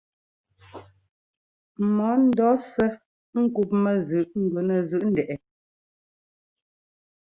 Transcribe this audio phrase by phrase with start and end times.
[1.95, 2.89] Mɔ ńdɔɔsɛ́
[3.41, 5.35] ŋ́kúpmɛ zʉꞌ gʉ nɛ zʉꞌ ndɛꞌ ɛ.